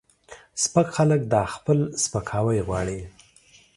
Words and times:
سپک 0.63 0.87
خلک 0.95 1.21
دا 1.33 1.41
خپل 1.53 1.77
سپکاوی 2.03 2.59
غواړي 2.67 2.99